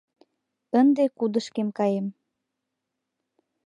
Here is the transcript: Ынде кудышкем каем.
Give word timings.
Ынде 0.79 1.03
кудышкем 1.17 1.69
каем. 1.77 2.07